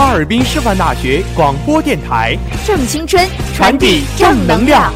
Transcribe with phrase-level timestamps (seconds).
[0.00, 2.34] 哈尔滨师范大学广播电台，
[2.66, 3.22] 正青春，
[3.54, 4.90] 传递正能量。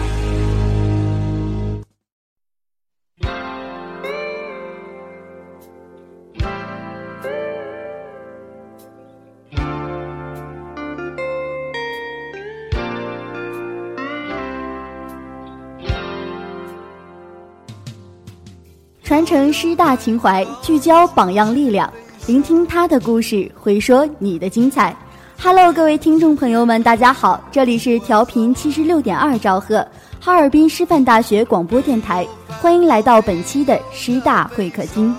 [19.02, 21.92] 传承师大情怀，聚焦榜样力量。
[22.27, 24.96] 聆听他的故事，回说你的精彩。
[25.39, 29.86] Hello，各位听众朋友们，大家好，这里是调频七十六点二兆赫，
[30.20, 32.27] 哈尔滨师范大学广播电台，
[32.61, 35.14] 欢迎来到本期的师大会客厅。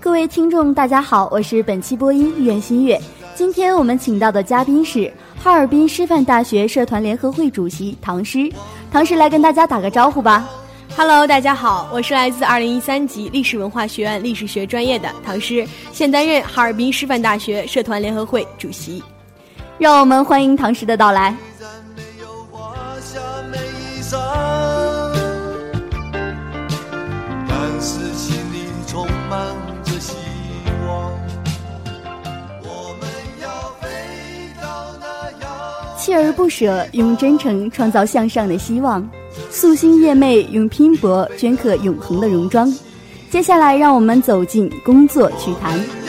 [0.00, 2.98] 各位听众，大家好，我是本期播音苑新月。
[3.34, 5.12] 今天我们请到的嘉宾是
[5.42, 8.50] 哈尔滨师范大学社团联合会主席唐诗，
[8.90, 10.48] 唐诗来跟大家打个招呼吧。
[10.96, 19.02] Hello，大家好，我是来自二零一三级历史文化学院历史学专业的唐诗，现担任哈尔滨师范大学社团联合会主席。
[19.80, 21.34] 让我们欢迎唐诗的到来。
[35.98, 39.02] 锲而不舍，用真诚创造向上的希望。
[39.50, 42.70] 夙兴夜寐，用拼搏镌刻永恒的戎装。
[43.30, 45.99] 接下来，让我们走进工作趣谈。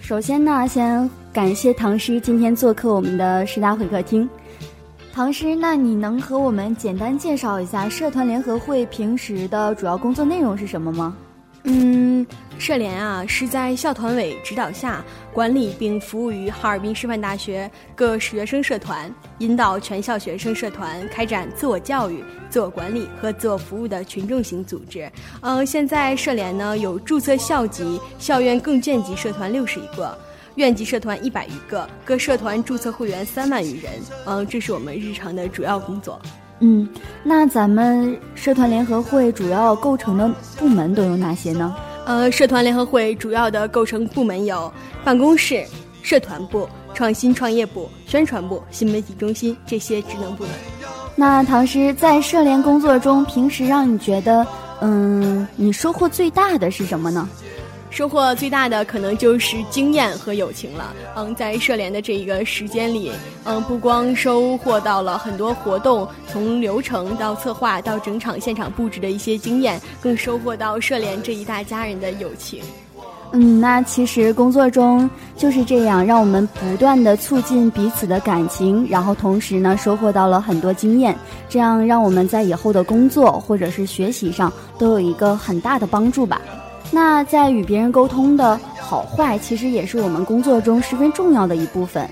[0.00, 4.28] 首先呢，先感谢唐诗今天做客我们的十大会客厅。
[5.14, 11.16] 唐诗，那你能和我们简单介绍一下社团联合会平时的主要工作内容是什么吗？
[11.64, 12.26] 嗯，
[12.62, 25.10] 社联啊是在校团委指导下管理并服务于哈尔滨师范大学各学生社团，引导全校学生社团开展自我教育、自我管理和自我服务的群众型组织。
[25.40, 30.16] 嗯，现在社联呢有注册校级、校院共建级社团六十余个。
[30.54, 33.90] 院级社团一百余个，各社团注册会员三万余人。
[34.24, 36.22] 嗯，这是我们日常的主要工作。
[36.60, 36.88] 嗯，
[37.24, 41.74] 那咱们社团联合会主要构成的部门都有哪些呢？
[42.04, 44.72] 呃，社团联合会主要的构成部门有
[45.04, 45.64] 办公室、
[46.02, 50.52] 社团部、创新创业部、宣传部、新媒体中心这些职能部门。
[51.14, 54.46] 那唐诗在社联工作中，平时让你觉得，
[54.80, 57.28] 嗯，你收获最大的是什么呢？
[57.92, 60.94] 收获最大的可能就是经验和友情了。
[61.14, 63.12] 嗯，在社联的这一个时间里，
[63.44, 72.62] 嗯，不光收获到了很多活动，从流程到策划到整场现场布置的一些经验，更收获到社联这一大家人的友情。
[73.34, 81.14] 嗯，那其实工作中就是这样，让我们不断的促进彼此的感情，然后同时呢，收获到了很多经验，
[81.46, 86.40] 这样让我们在以后的工作或者是学习上都有一个很大的帮助吧。
[86.94, 92.06] 那在与别人沟通的好坏，其实也是我们工作中十分重要的一部分。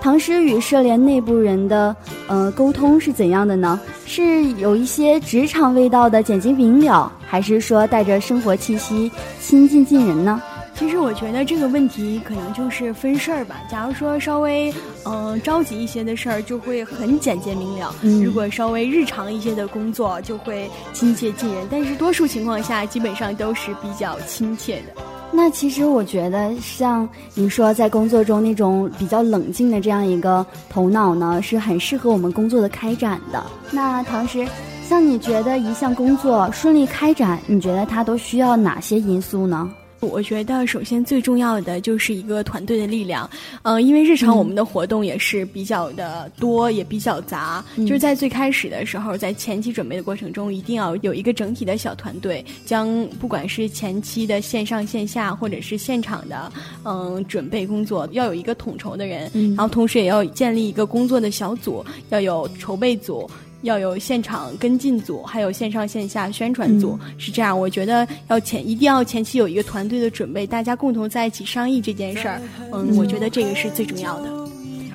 [0.00, 1.94] 唐诗与社联内部人的
[2.26, 3.78] 呃，沟通是怎样的呢？
[4.06, 9.10] 是有一些职场味道的简洁明了，还是说带着生活气息、
[9.40, 10.42] 亲近近人呢？
[10.76, 13.62] 其实我觉得这个问题可能就是分事儿吧。
[13.70, 14.74] 假如说稍微
[15.04, 17.94] 嗯着急一些的事儿，就会很简洁明了；
[18.24, 21.66] 如果稍微日常一些的工作，就会亲切近人。
[21.70, 25.02] 但是多数情况下，基本上都是比较亲切的。
[25.30, 33.44] 那其实我觉得，像你说在工作中那种比较冷静的这样一个头脑呢，是很适合我们工作的开展的。
[33.70, 34.46] 那唐诗，
[34.88, 39.70] 像你觉得一项工作顺利开展，你觉得它都需要哪些因素呢？
[40.04, 43.28] 我觉得首先最重要的就是一个团队的力量，
[43.62, 56.52] 嗯，因为日常我们的活动也是比较的多，也比较杂，就是在最开始的时候，在前期准备的过程中，一定要有一个整体的小团队，将不管是前期的线上线下或者是现场的，
[56.84, 63.28] 嗯，准备工作要有一个统筹的人，然后同时也要建立一个工作的小组，要有筹备组。
[63.64, 67.58] 要有现场跟进组，还有线上线下宣传组，是这样。
[67.58, 72.40] 我觉得要前一定要前期有一个团队的准备，大家共同在一起商议这件事儿。
[72.72, 74.30] 嗯，我觉得这个是最重要的。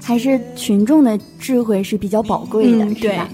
[0.01, 3.29] 还是群众的智慧是比较宝贵的，是吧？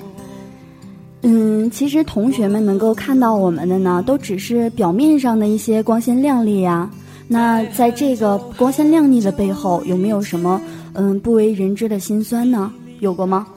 [1.22, 6.90] 嗯，其实同学们能够看到我们的呢，都只是表面上的一些光鲜亮丽呀。
[7.28, 10.62] 那在这个光鲜亮丽的背后，有没有什么
[10.94, 12.72] 嗯不为人知的辛酸呢？
[13.00, 13.48] 有过吗？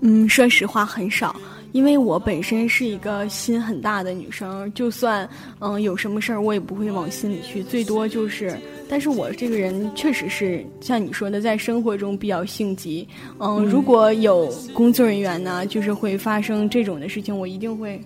[0.00, 1.34] 嗯，说实话很少，
[1.72, 5.28] 因为我本身是一个心很大的女生，就算
[5.60, 8.56] 嗯有什么事儿，我也不会往心里去，最多就是，
[8.88, 13.06] 但是我这个人确实是像你说的，在生活中比较性急，
[13.38, 18.00] 嗯，如果有工作人员呢，就是会发生这种的事情，我一定会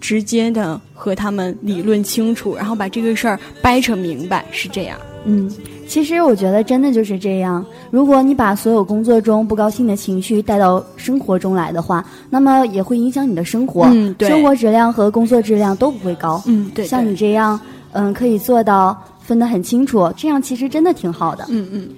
[0.00, 5.48] 直接的和他们理论清楚，然后把这个事儿掰扯明白，是这样，嗯。
[5.88, 7.64] 其实我觉得真的就是这样。
[7.90, 13.84] 如果你把所有工作中不高兴的情绪带到生活中来的话，那么也会影响你的生活。
[13.86, 16.42] 嗯，对，生活质量和工作质量都不会高。
[16.46, 16.86] 嗯，对。
[16.86, 17.58] 像你这样，
[17.92, 21.46] 嗯，可以做到分得很清楚，这样其实真的挺好的。
[21.48, 21.88] 嗯嗯。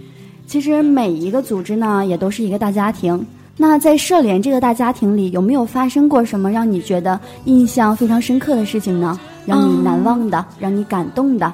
[0.46, 3.26] 其实每一个组织呢，也都是一个大家庭。
[3.56, 9.18] 那在社联这个大家庭里，有没有发生过什么让你觉得印象非常深刻的事情呢？
[9.44, 11.52] 让你难忘的，让你感动的？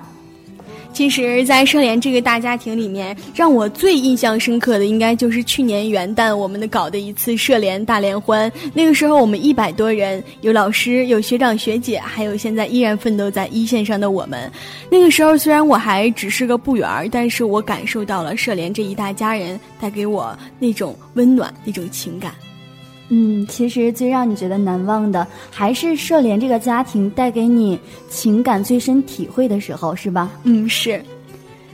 [0.96, 8.50] 其实，在社联这个大家庭里面，让我最印象深刻的，应该就是去年元旦我们的搞的一次社联大联欢。
[8.72, 14.50] 那个时候，我们一百多人，有老师，有学长学姐，还有现在依然奋斗在一线上的我们。
[14.90, 22.32] 那个时候，虽然我还只是个部员，但是我感受到了社联这一大家人带给我那种温暖，那种情感。
[23.08, 30.30] 嗯，其实最让你觉得难忘的，还是社联这个家庭带给你情感最深体会的时候，是吧？
[30.44, 31.00] 嗯，是。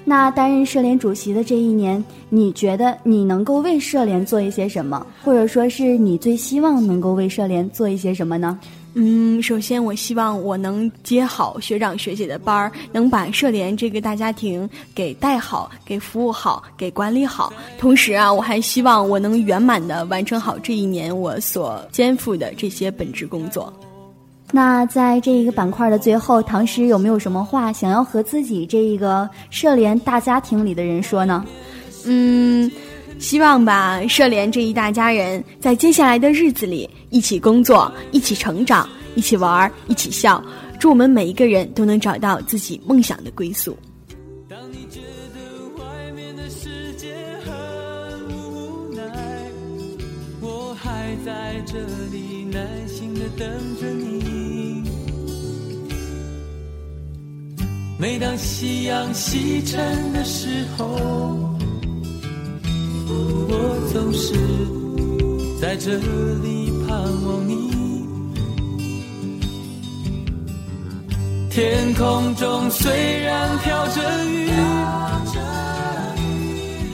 [0.05, 8.59] 那担任社联主席的这一年，你觉得你能够为社联做一些什么，或者说是你最希望能够为社联做一些什么呢？
[8.95, 17.51] 嗯，首先我希望我能接好学长学姐的班儿，能把社联这个大家庭给带好、给服务好、给管理好。
[17.79, 23.73] 同时啊，我还希望我能圆满的完成好这一年我所肩负的这些本职工作。
[24.51, 31.47] 那在这一个板块的最后，唐诗有没有什么话想要和自己这一个社联大家庭里的人说呢？
[32.05, 32.71] 嗯。
[33.23, 40.43] 希望吧，社联这一大家人在接下来的日子里一起工作，一起成长，一起玩，一起笑。
[40.81, 43.79] 祝我们每一个人都能找到自己梦想的归宿。
[44.49, 44.99] 当你觉
[45.33, 45.41] 得
[45.79, 47.15] 外面的世界
[47.45, 49.03] 很无奈，
[50.41, 51.79] 我还在这
[52.11, 53.49] 里耐心的等
[53.81, 54.83] 着你。
[58.01, 61.52] 每当夕阳西沉的时候。
[63.49, 63.53] 我
[63.93, 64.35] 总是
[65.61, 65.97] 在这
[66.43, 66.91] 里盼
[67.25, 67.53] 望你。
[71.51, 74.49] 天空中虽然飘着雨，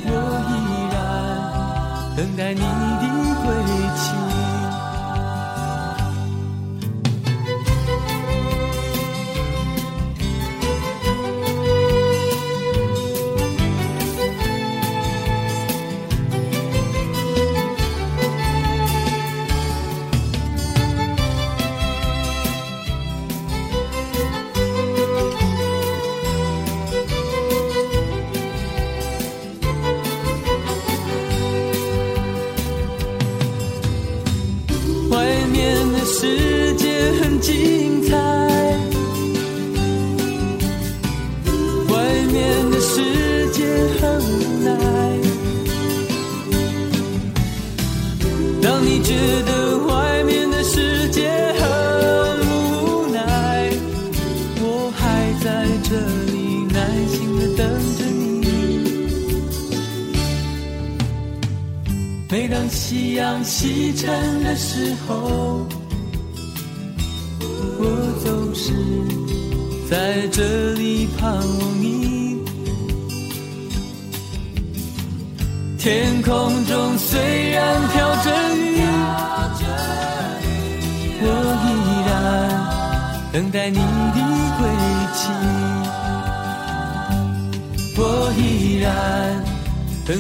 [0.04, 0.12] 我
[0.48, 0.52] 依
[0.92, 0.96] 然
[2.16, 2.64] 等待你的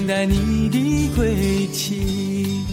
[0.08, 2.64] 待你的归期。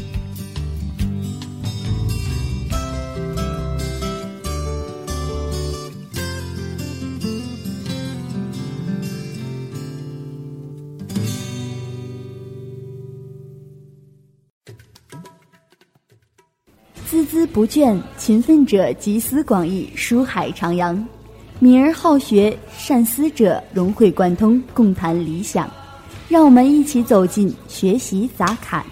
[17.11, 20.97] 孜孜不倦，勤奋者集思广益，书海徜徉；
[21.59, 25.69] 敏而好学，善思者融会贯通，共谈理想。
[26.27, 28.83] 让我们一起走进学习杂侃。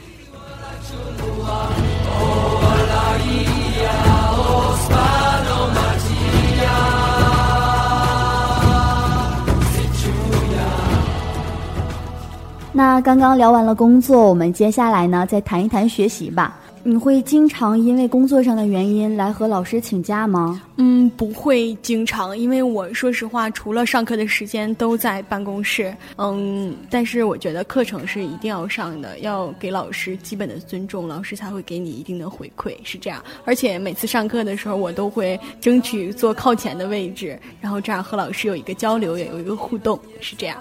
[12.76, 16.56] 那刚刚聊完了工作，我们接下来呢，再谈一谈学习吧。
[16.86, 20.62] 你会经常因为工作上的原因来和老师请假吗？
[20.76, 25.96] 嗯，不会经常，因为我说实话，除了上课的时间都在办公室。
[26.18, 33.24] 嗯，但是我觉得课程是一定要上的，要给老师基本的尊重，老师才会给你一定的回馈，是这样。
[33.46, 40.58] 而且每次上课的时候，我都会争取坐靠前的位置，然后这样和老师有一个交流，也有一个互动，是这样。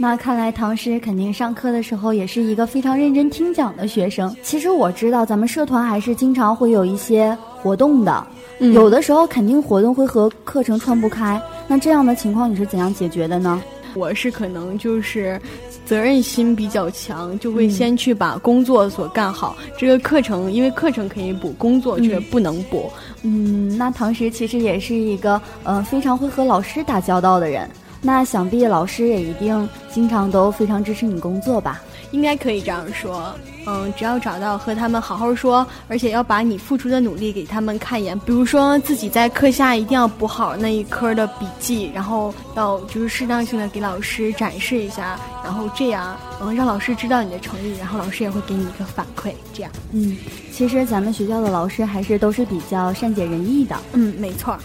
[0.00, 4.34] 那看来唐诗肯定上课的时候也是一个非常认真听讲的学生。
[4.44, 8.26] 其实我知道咱们社团还是经常会有一些活动的，
[8.60, 11.40] 嗯有的时候肯定活动会和课程串不开。
[11.66, 13.60] 那这样的情况你是怎样解决的呢？
[13.94, 15.40] 我是可能就是
[15.84, 19.56] 责任心比较强，就会先去把工作所干好。
[19.76, 22.88] 这个课程，因为课程可以补，工作却不能补。
[23.22, 27.68] 嗯，那唐诗其实也是一个呃非常会和老师打交道的人。
[28.00, 31.80] 那想必老师也一定经常都非常支持你工作吧？
[32.10, 33.34] 应该可以这样说，
[33.66, 38.18] 嗯，只要找到和他们好好说，而且要把你付出的努力给他们看一眼。
[38.20, 49.32] 比如说自己在课下一定要补好那一科的笔记，然后要就是适当性的给老师展示一下，然后这样，嗯，让老师知道你的诚意，然后老师也会给你一个反馈。
[49.52, 50.16] 这样，嗯，
[50.50, 53.76] 其实咱们学校的老师还是都是比较善解人意的。
[53.92, 54.56] 嗯，没错。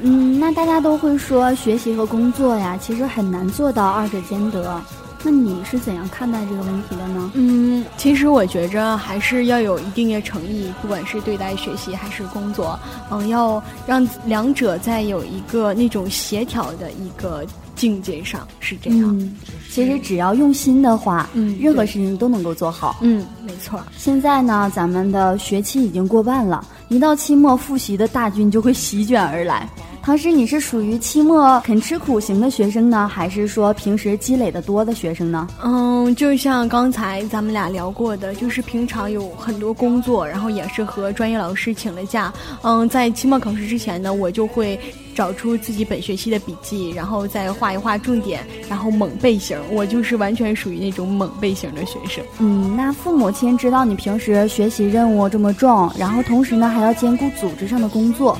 [0.00, 4.80] 嗯，那大家都会说学习和工作呀，其实很难做到二者兼得。
[5.24, 7.30] 那你是怎样看待这个问题的呢？
[7.34, 12.78] 嗯，其实我觉着还是要有一定的诚意，不管是对待学习还是工作，
[13.10, 17.44] 嗯，要让两者在有一个那种协调的一个
[17.78, 19.18] 境界上，是这样。
[19.18, 19.34] 嗯，
[19.70, 22.98] 其实只要用心的话，嗯任何事情都能够做好。
[23.00, 23.80] 嗯，没错。
[23.96, 29.66] 现在呢，咱们的学期已经过半了，一到期末复习的大军就会席卷而来。
[30.08, 35.46] 唐诗，你是属于期末肯吃苦型的学生呢，还是说平时积累的多的学生呢？
[35.62, 42.32] 嗯，就像刚才咱们俩聊过的，就是平常有很多工作，然后也是和专业老师请了假。
[42.62, 44.80] 嗯，在期末考试之前呢，我就会
[45.14, 49.58] 找出自己本学期的笔记，然后再画一画重点，然后猛背型。
[49.70, 52.24] 我就是完全属于那种猛背型的学生。
[52.38, 58.38] 嗯，那父母亲知道你平时学习任务这么重，然后同时呢还要兼顾组织上的工作，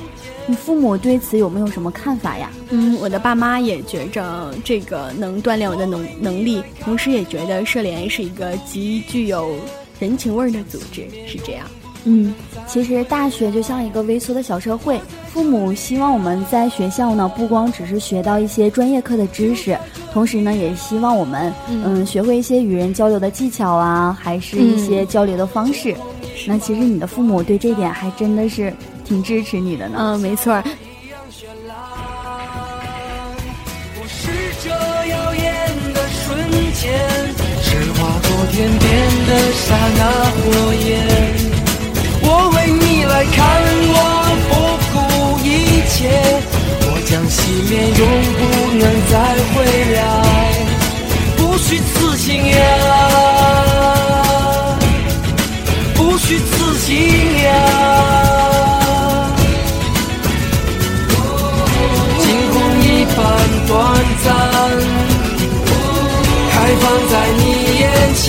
[0.49, 2.49] 你父母对此有没有什么看法呀？
[2.71, 9.55] 嗯，我的爸妈也觉着这个能锻炼我的能能力，同时也觉得社联是一个极具有
[9.99, 11.67] 人情味儿的组织，是这样。
[12.05, 12.33] 嗯，
[12.65, 14.99] 其实大学就像一个微缩的小社会，
[15.31, 19.77] 父母希望我们在学校呢，不光只是学到一些专业课的知识，
[20.11, 25.95] 同时呢，也希望我们嗯嗯学会一些与人交流的技巧啊，还是一些交流的方式。
[26.47, 28.73] 那其实你的父母对这点还真的是
[29.09, 29.97] 挺支持你的呢。
[29.99, 30.63] 嗯，没错儿。
[33.97, 34.29] 我是
[34.61, 35.43] 这耀眼
[35.95, 36.37] 的瞬
[36.75, 36.93] 间，
[37.65, 38.87] 是划过天边
[39.25, 39.29] 的
[39.65, 39.65] 刹
[39.97, 40.01] 那
[40.37, 40.39] 火
[40.85, 40.87] 焰。
[42.21, 43.37] 我为你来看，
[43.95, 43.97] 我
[44.45, 44.53] 不
[44.93, 44.95] 顾
[45.43, 45.97] 一切，
[46.85, 48.01] 我将熄灭，永
[48.37, 48.39] 不
[48.77, 49.13] 能再
[49.55, 49.57] 回
[49.95, 49.97] 来。
[51.35, 52.57] 不虚此行呀，
[55.95, 56.87] 不虚此行
[57.41, 57.49] 呀。
[63.15, 63.19] 般
[63.67, 63.69] 短
[64.23, 64.27] 暂
[66.51, 67.41] 开放在你
[67.79, 67.83] 眼
[68.15, 68.25] 前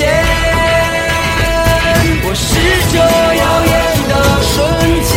[2.23, 2.49] 我是
[2.93, 2.95] 这
[3.41, 3.75] 耀眼
[4.09, 4.13] 的
[4.51, 4.53] 瞬
[5.09, 5.13] 间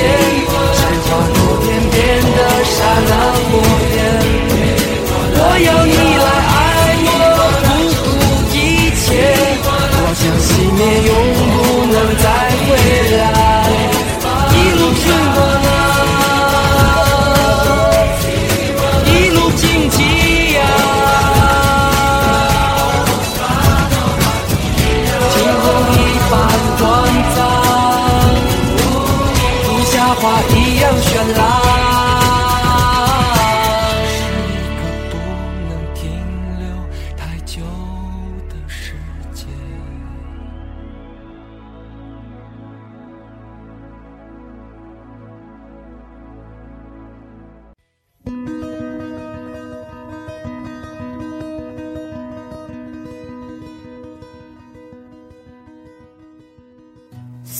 [0.73, 1.95] 是划过天边
[2.35, 2.75] 的刹
[3.09, 3.11] 那
[3.49, 3.51] 火
[3.93, 3.97] 焰
[5.35, 6.59] 我要你来爱
[7.05, 7.11] 我
[7.63, 7.69] 不
[8.03, 8.05] 顾
[8.55, 8.57] 一
[8.95, 9.05] 切
[9.95, 11.52] 我将熄灭永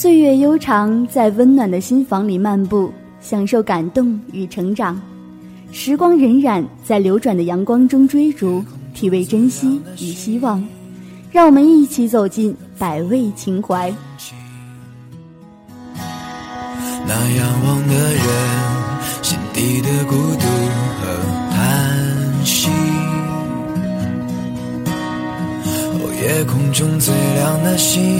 [0.04, 2.92] 岁月悠长，在温暖的心房里漫步，
[3.22, 5.02] 享受感动与成长。
[5.72, 8.62] 时光荏苒，在流转的阳光中追逐，
[8.94, 10.62] 体味珍惜与希望。
[11.32, 13.90] 让我们一起走进百味情怀。
[17.08, 18.26] 那仰望的人，
[19.22, 20.46] 心底的孤独
[21.00, 21.06] 和
[21.50, 22.70] 叹息。
[25.94, 28.20] 哦，夜空中最亮的星，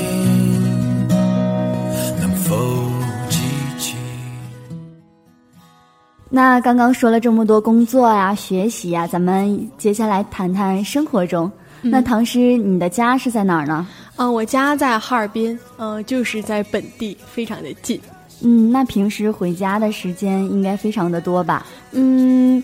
[6.30, 11.52] 那刚刚说了这么多工作呀、学习呀，咱们接下来谈谈生活中。
[11.82, 13.86] 那唐诗，你的家是在哪儿呢？
[14.16, 18.02] 嗯、我家在哈尔滨，嗯、就是在本地，非常的近。
[18.42, 21.66] 嗯，那平时回家的时间应该非常的多吧？
[21.92, 22.64] 嗯，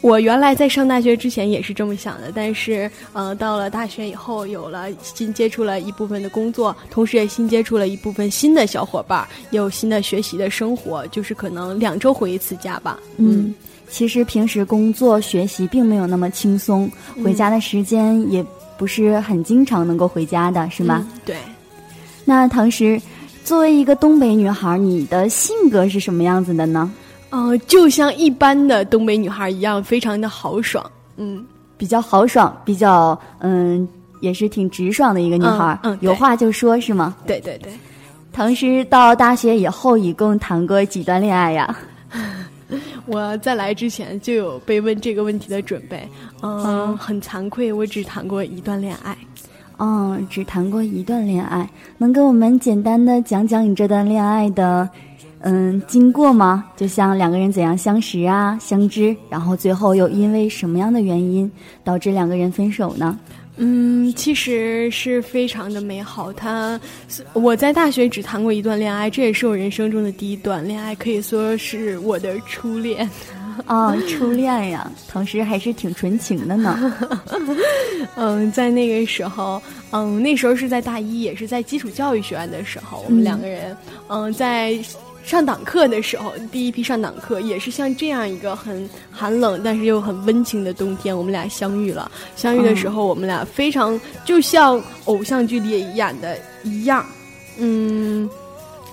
[0.00, 12.98] 我原来在上大学之前也是这么想的，但是呃，到了大学以后，有了新接触了一部分的工作，同时也新接触了一部分新的小伙伴，也有新的学习的生活，就是可能两周回一次家吧。
[13.16, 13.52] 嗯，
[13.90, 16.90] 其实平时工作学习并没有那么轻松，
[17.24, 18.44] 回家的时间也
[18.78, 21.04] 不是很经常能够回家的，是吗？
[21.12, 21.36] 嗯对。
[22.24, 23.00] 那唐诗，
[23.42, 26.92] 作为一个东北女孩，你的性格是什么样子的呢？
[27.30, 30.84] 呃，就像一般的东北女孩一样，非常的豪爽。
[31.16, 31.44] 嗯，
[31.76, 33.86] 比较豪爽，比较嗯，
[34.20, 37.14] 也是挺直爽的一个女孩，嗯嗯有话就说，是吗？
[37.26, 37.72] 对对对。
[38.32, 41.76] 唐诗到大学以后，一共谈过几段恋爱呀？
[43.06, 46.08] 我在来之前就有被问这个问题的准备，
[46.42, 49.16] 嗯，很惭愧，我只谈过一段恋爱。
[49.78, 54.88] 嗯，只谈过一段恋爱，能给我们简单的讲讲你这段恋爱的，
[55.40, 56.64] 嗯，经过吗？
[56.76, 61.50] 就像两个人怎样相识啊、相知，然后最后又因为什么样的原因
[61.84, 63.18] 导致两个人分手呢？
[63.56, 66.32] 嗯，其实是非常的美好。
[66.32, 66.80] 他，
[67.32, 73.08] 我在大学只谈过一段恋爱，这也是我人生中的第一段恋爱，可以说是我的初恋。
[73.66, 76.78] 啊、初恋呀，同时还是挺纯情的呢。
[78.14, 84.78] 嗯，在那个时候，嗯，那时候是在大一，也是在基础教育学院的时候，我们两个人，嗯，在
[85.28, 92.10] 上党课的时候，第一批上党课，也是像这样一个很寒冷但是又很温情的冬天，我们俩相遇了。
[92.34, 97.04] 相遇的时候，我们俩非常就像偶像剧里演的一样，
[97.58, 98.28] 嗯。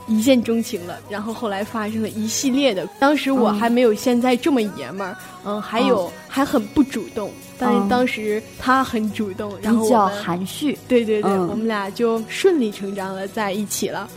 [0.08, 2.88] 一见钟情了，然后后来发生了一系列的。
[3.00, 14.08] 当时我还没有现在这么爷们儿，嗯，还有、还很不主动，但是嗯当时他很主动，然后比较我含蓄，对对对，嗯我们俩就顺理成章的在一起了，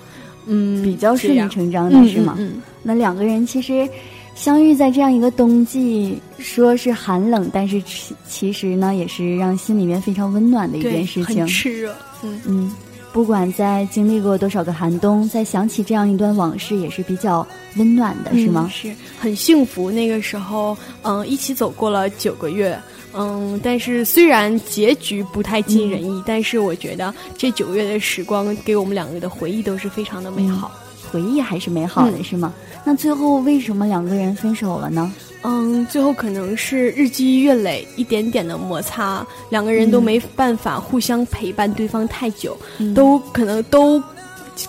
[0.48, 2.34] 嗯，比较顺理成章的是吗？
[2.38, 3.88] 嗯嗯那两个人其实
[4.34, 11.48] 相遇在这样一个冬季，说是寒冷，但是其其实呢，也是让心里面非常温暖的一，件事情很。
[11.48, 12.72] 炽热，嗯嗯，
[13.12, 18.70] 不管在经历过多少个寒冬，再想起这样一段往事，也是比较温暖的，是吗嗯？
[18.70, 19.90] 是很幸福。
[19.90, 22.78] 那个时候，嗯，一起走过了九个月。
[23.14, 26.16] 嗯，但是虽然结局不太尽人嗯。
[26.16, 30.70] 意，但是我觉得这九月的时光给我们两个的回忆都是非常的美好。
[31.10, 32.24] 回忆还是美好的，嗯。
[32.24, 32.52] 是吗？
[32.84, 35.10] 那最后为什么两个人分手了呢？
[35.42, 42.92] 嗯，最后可能是日积月累，一点点的摩擦，两个人都没办法互相陪伴对方太久，嗯。
[42.92, 44.02] 都可能都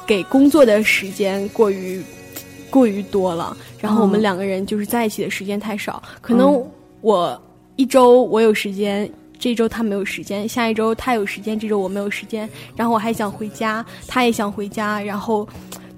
[0.05, 2.01] 给工作的时间过于
[2.69, 4.21] 过于多了，然后我们嗯。
[4.21, 6.71] 两个人就是在一起的时间太少，可能嗯。
[7.01, 7.41] 我
[7.79, 9.09] 一周我有时间。
[9.41, 12.47] 这周他没有时间，下一周他有时间，这周我没有时间。
[12.75, 15.47] 然后我还想回家，他也想回家，然后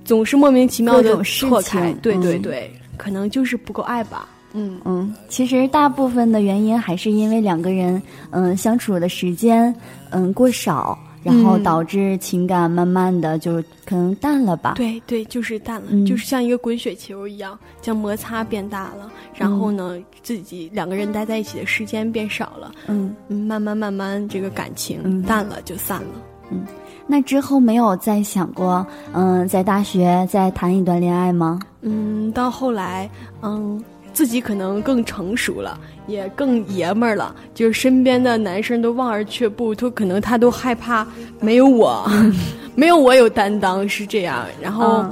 [0.05, 1.97] 总是莫名其妙的错开情。
[2.03, 4.29] 对对嗯对，可能就是不够爱吧。
[4.53, 9.75] 嗯嗯，其实大部分的原因还是因为两个人嗯相处的时间
[10.11, 14.73] 嗯过少，然后嗯导致情感慢慢的就可能淡了吧。
[14.75, 26.09] 对对，就是淡了，嗯就是像一个滚雪球一样，将摩擦变大了，然后呢，自己两个人待在一起的时间变少了，嗯，嗯，慢慢慢慢这个感情嗯淡了就散了。
[26.51, 26.65] 嗯
[27.07, 31.59] 那之后没有再想过，嗯，在大学再谈一段恋爱吗？
[31.81, 33.09] 嗯，到后来，
[33.41, 41.07] 嗯，自己可能更成熟了，也更爷们儿了，就是身边的男生都望而却步，都可能他都害怕
[41.39, 42.05] 没有我，
[42.75, 44.45] 没有我有担当是这样。
[44.61, 45.05] 然后，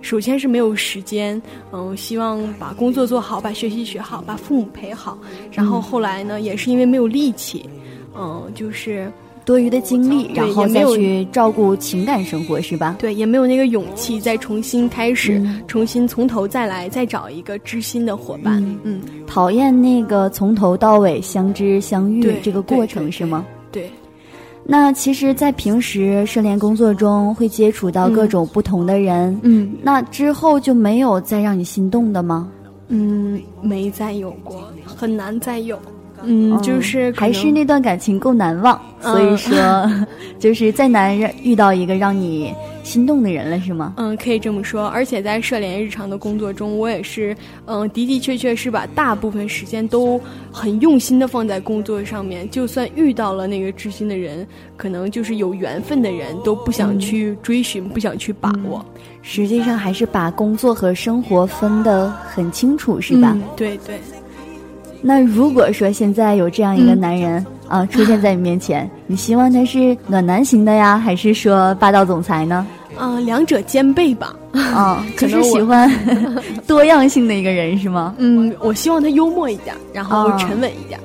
[0.00, 1.40] 首先是没有时间，
[1.72, 5.16] 嗯，希望把工作做好，把学习学好，把父母陪好。
[5.52, 7.68] 然后后来呢，也是因为没有力气，
[8.16, 9.10] 嗯，就是。
[9.44, 12.96] 多余的精力，然后再去照顾情感生活，是吧？
[12.98, 18.64] 对，也没有那个勇气再重新开始，重新从头再来，再找一个知心的伙伴。
[18.84, 23.44] 嗯，讨厌那个从头到尾相知相遇这个过程是吗？
[23.70, 23.90] 对。
[24.64, 32.48] 那其实，在平时社联工作中会接触到各种不同的人，嗯，那之后就没有再让你心动的吗？
[32.86, 35.76] 嗯，没再有过，很难再有。
[36.24, 39.90] 嗯，就是还是那段感情够难忘，所以说，
[40.38, 43.94] 就是再难遇到一个让你心动的人了，是吗？
[43.96, 44.86] 嗯，可以这么说。
[44.88, 52.48] 而且在社联日常的工作中，我也是，嗯，的的确确是把大部分时间都很用心的放在工作上面。
[52.50, 58.84] 就算遇到了那个知心的人，可能就是有缘分的人，都不想去追寻，不想去把握。
[59.22, 63.36] 实际上还是把工作和生活分得很清楚，是吧？
[63.56, 64.00] 对对。
[65.02, 72.66] 那如果说现在有这样一个男人啊出现在你面前，你希望他是暖男型的呀，还是说霸道总裁呢？
[72.98, 74.36] 嗯，两者兼备吧。
[74.52, 75.90] 啊， 就是喜欢
[76.66, 78.14] 多样性的一个人是吗？
[78.18, 81.00] 嗯，我希望他幽默一点，然后沉稳一点，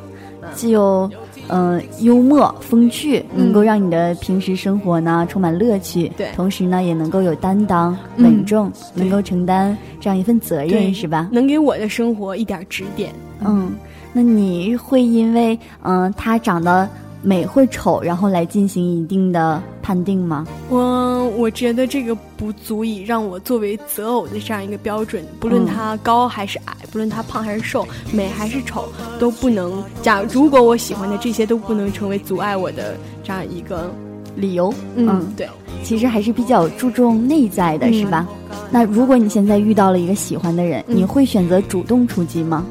[0.54, 1.10] 既有
[1.48, 6.12] 嗯幽默风趣，能够让你的平时生活呢充满乐趣。
[6.18, 11.30] 对，同时呢也能够有担当、稳重，能够承担这样一份责任，是吧？
[11.32, 13.12] 能给我的生活一点指点。
[13.40, 13.74] 嗯。
[14.18, 16.90] 那你会因为嗯他长得
[17.22, 20.44] 美或丑，然后来进行一定的判定吗？
[20.70, 28.86] 我我觉得这个不足以让我作为择偶的这样一个标准，不论他高还是矮，不论他胖还是瘦，美还是丑，
[29.20, 29.84] 都不能。
[30.02, 33.88] 假如果我喜欢的这些都不能成为阻碍我的这样一个
[34.36, 34.74] 理由。
[34.96, 35.48] 嗯，对，
[35.84, 38.28] 其实还是比较注重内在的，是吧？
[38.72, 42.66] 那如果你现在遇到了一个喜欢的人，你会选择主动出击吗？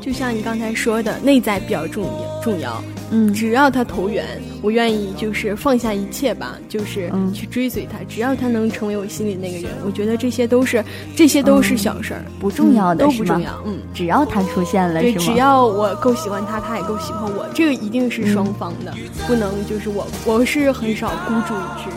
[0.00, 2.82] 就像你刚才说的，内在比较重要重要。
[3.12, 4.24] 嗯，只要他投缘，
[4.62, 7.98] 我愿意就是放下一切吧，就是去追随他。
[8.08, 10.82] 只要他能成为我心里那个人，我觉得这些都是
[11.16, 13.50] 这些都是小事儿，不重要的，都不重要。
[13.66, 18.94] 嗯，只要他出现了，对，只要我够喜欢他，他也够喜欢我，这个一定是双方的，
[19.26, 21.90] 不能就是我我是很少孤注一掷。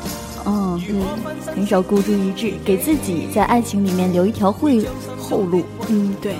[0.46, 1.02] 嗯嗯，
[1.56, 4.86] 很少孤注一掷，给自己在爱情里面留一条会
[5.18, 5.64] 后路。
[5.90, 6.34] 嗯，对。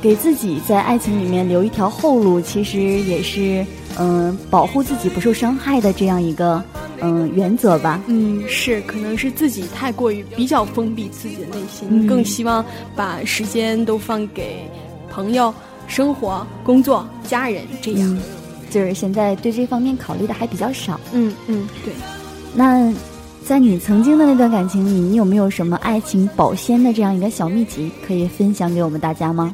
[0.00, 3.64] 给自己在爱情里面留一条后路，其实也是
[3.98, 6.62] 嗯保护自己不受伤害的这样一个
[7.02, 8.00] 嗯原则吧。
[8.06, 12.64] 嗯，是，可能是自己太过于比较封闭自己的内心，更希望
[12.96, 14.66] 把时间都放给
[15.10, 15.52] 朋友、
[15.86, 18.18] 生活、工作、家人这样。
[18.70, 20.98] 就是现在对这方面考虑的还比较少。
[21.12, 21.92] 嗯嗯，对。
[22.54, 22.92] 那。
[23.42, 29.52] 在你曾经的那段感情里，你有没有什么爱情保鲜的这样一个小秘籍可以分享给我们大家吗？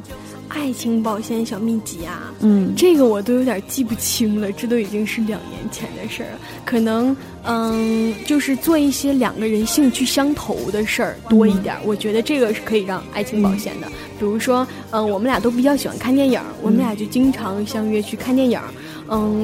[0.49, 6.39] 爱情保鲜小秘籍啊，嗯，这个我都有点记不清了，这都已经是两年前的事儿了。
[6.63, 13.87] 可能，嗯，就是做一些两个人兴趣相投的事儿多一点，我觉得这个是可以让爱情保鲜的。
[14.19, 18.59] 比如说，嗯，我们俩都比较喜欢看电影，我们俩就经常相约去看电影。
[18.59, 18.96] 嗯，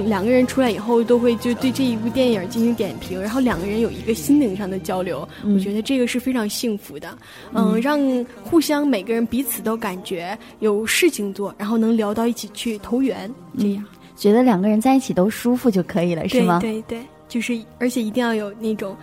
[0.08, 7.18] 两个人出来以后都会就对这一部电影进行点评，然后两个人有一个心灵上的交流，我觉得这个是非常幸福的。
[7.54, 8.00] 嗯，让
[8.44, 16.60] 互相每个人彼此都感觉有事情做，然后能聊到一起去投缘，这样觉得两个人在一起都舒服就可以了，是吗？
[16.60, 18.96] 对对，就是而且一定要有那种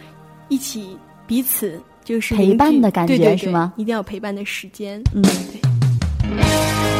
[0.48, 0.96] 一起
[1.26, 3.72] 彼此就是陪伴的感觉，是吗？
[3.76, 6.99] 一定要陪伴的时间，嗯，对。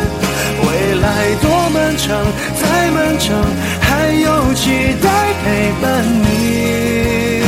[1.01, 2.23] 来多漫长，
[2.61, 3.35] 再漫长，
[3.81, 4.69] 还有期
[5.01, 5.09] 待
[5.43, 7.41] 陪伴你，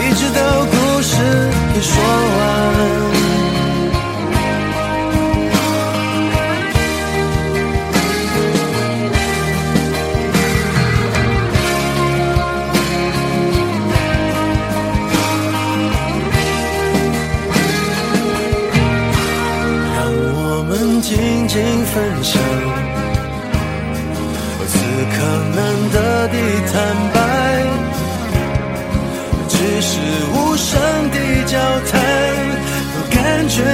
[0.00, 1.12] 一直到故事
[1.74, 3.21] 给说完。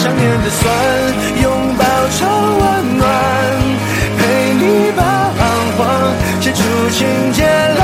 [0.00, 0.62] 想念的酸
[1.42, 1.84] 拥抱
[2.16, 2.18] 成
[2.60, 3.04] 温暖，
[4.16, 4.20] 陪
[4.54, 4.62] 你
[4.96, 5.02] 把
[5.36, 5.40] 彷
[5.76, 5.78] 徨
[6.40, 6.98] 写出情
[7.32, 7.82] 节来。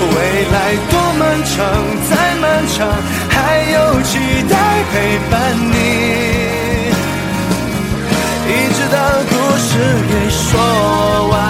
[0.00, 0.16] 未
[0.52, 0.56] 来
[0.88, 1.58] 多漫长，
[2.08, 2.88] 再漫长，
[3.28, 3.36] 还
[3.72, 4.10] 有期
[4.48, 4.54] 待
[4.92, 4.94] 陪
[5.28, 5.34] 伴
[5.72, 5.74] 你。
[8.46, 8.96] 一直到
[9.28, 9.68] 故事
[10.08, 10.40] 给说
[11.30, 11.49] 完。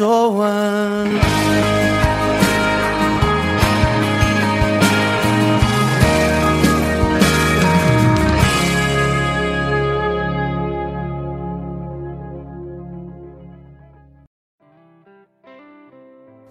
[0.00, 1.10] 说完。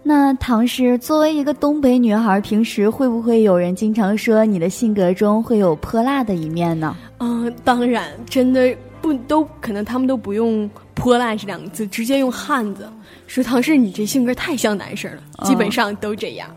[0.04, 6.96] 那唐诗作为一个东北女孩，平时会不会有人经常说你的性格中会有泼辣的一面呢？
[7.18, 12.88] 嗯，当然，真的不都可能他们都不用“泼辣”这两个字，直接用汉子
[13.26, 16.48] 说唐诗你这性格太像男生了，基本上都这样。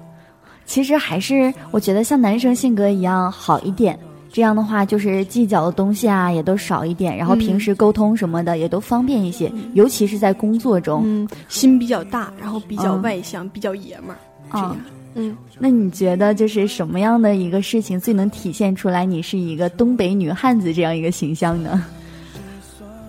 [0.67, 3.99] 其实还是我觉得像男生性格一样好一点，
[4.33, 11.03] 这样的话就是计较的东西啊也都少一点，然后平时沟通什么的也都方便一些，尤其是在工作中。
[11.05, 14.19] 嗯，心比较大，然后比较嗯外向，比较爷们儿，
[14.53, 14.77] 这啊样。
[15.15, 21.85] 嗯，那你觉得就是什么样的一个事情最能体现出来你是一个东北女汉子这样一个形象呢？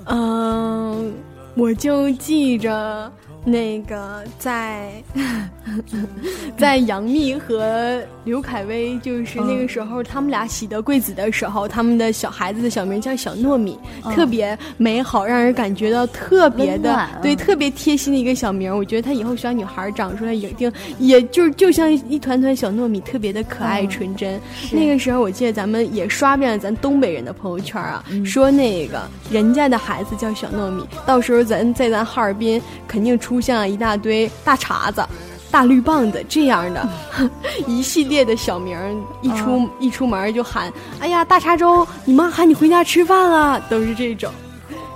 [0.05, 1.13] 嗯，
[1.55, 3.11] 我就记着
[3.45, 4.91] 那个在
[6.57, 13.77] 在杨幂和刘恺威，就是那个时候他们俩喜得贵子的时候，他们的小孩子的小名叫小糯米，
[14.13, 18.75] 特别美好，让人感觉到特别的对，嗯特别贴心的一个小名。
[18.75, 24.39] 我觉得她以后小女孩长出来一定，也就就像一团团小糯米，特别的可爱嗯纯真。
[24.71, 28.25] 那个时候我记得咱们也刷遍了咱东北人的朋友圈啊，嗯。
[28.25, 35.05] 说那个人家的孩子叫小糯米，到时候咱在咱哈尔滨肯定出现了一大堆大碴子。
[35.51, 36.89] 大绿棒子这样的
[37.67, 38.91] 一系列的小名儿，
[39.21, 44.31] 一出、嗯一出门就喊：“哎呀，大碴粥，你妈喊你回家吃饭了。”都是这种。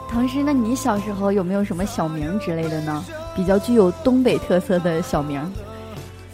[0.09, 3.05] 唐诗，那你小时候有没有什么小名之类的呢？
[3.35, 5.39] 比较具有东北特色的小名？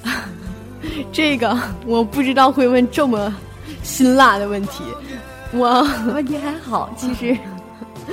[1.11, 3.33] 这个我不知道会问这么
[3.81, 4.85] 辛辣的问题，
[5.51, 7.37] 我 问题还好，其实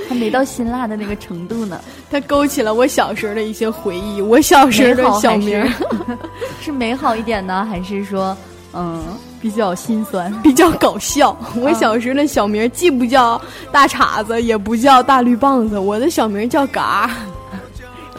[0.07, 1.79] 还没到辛辣的那个程度呢。
[2.09, 4.21] 它勾起了我小时候的一些回忆。
[4.21, 5.69] 我小时候的小名儿，
[6.61, 8.35] 是美好一点呢，还是说
[8.73, 9.03] 嗯，
[9.41, 11.35] 比较心酸，比较搞笑。
[11.59, 17.09] 我小时候的小名既不叫大碴子，也不叫大绿棒子，我的小名叫嘎。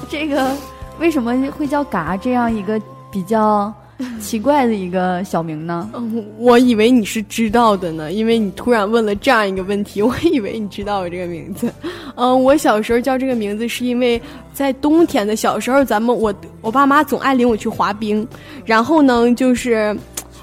[0.08, 0.50] 这个
[0.98, 2.80] 为什么会叫嘎这样一个
[3.10, 3.72] 比较
[4.20, 5.88] 奇怪的一个小名呢？
[5.94, 11.72] 嗯，我以为你是知道的呢，因为你突然问了这样一个问题， 我以为你知道我这个名字。
[12.14, 14.20] 嗯，我小时候叫这个名字是因为
[14.52, 18.26] 在冬天的小时候，咱们我我爸妈总爱领我去滑冰，
[18.64, 19.96] 然后呢就是。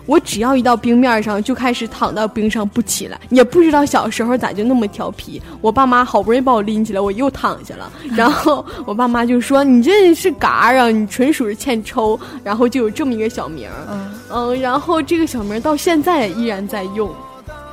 [0.09, 5.39] 我只要一到冰面上，就开始躺到冰上不起来，也不知道小时候咋就那么调皮。
[5.61, 7.91] 我爸妈好不容易把我拎起来，我又躺下了。
[8.15, 13.85] 然后我爸妈就说：“你这是嘎啊，你纯属是欠抽。”然后就有这么一个小名儿。
[13.91, 17.07] 嗯嗯，然后这个小名到现在依然在用。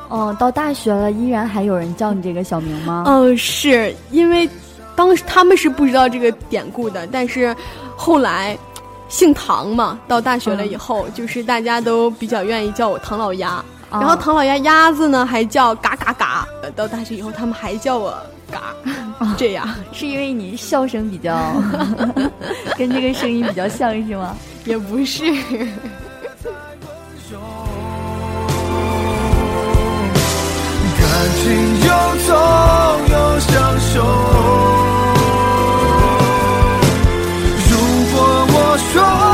[0.08, 3.04] 哦，到大学了依然还有人叫你这个小名吗？
[3.06, 4.46] 嗯，是因为
[4.94, 7.56] 当时他们是不知道这个典故的，但是
[7.96, 8.58] 后来。
[9.08, 13.64] 姓唐嘛，到大学了以后，就是大家都比较愿意叫我唐老鸭。
[13.90, 16.46] 然后唐老鸭鸭子呢，还叫嘎嘎嘎。
[16.74, 18.12] 到大学以后，他们还叫我
[18.50, 18.74] 嘎。
[19.38, 21.54] 这样是因为你笑声比较
[22.76, 24.36] 跟这个声音比较像是吗？
[24.64, 25.22] 也不是。
[30.98, 31.44] 感情
[31.80, 31.88] 又
[32.26, 32.34] 痛
[33.08, 34.85] 又享受。
[38.96, 39.25] 说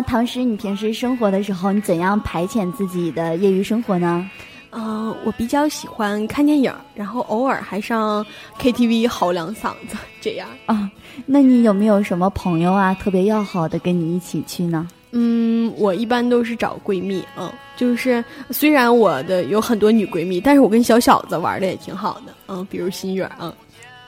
[0.00, 4.26] 那唐诗，你平时生活的时候，你怎样排遣自己的业余生活呢？
[4.70, 8.24] 嗯，我比较喜欢看电影，然后偶尔还上
[8.58, 10.90] KTV 嚎两嗓子，这样啊。
[11.26, 14.88] 那你有没有什么朋友啊，特别要好的跟你一起去呢？
[15.10, 23.52] 嗯，我一般都是找闺蜜，嗯，就是虽然我的有很多女闺蜜，但是我跟小小子玩的也挺好的，嗯，比如心月，嗯，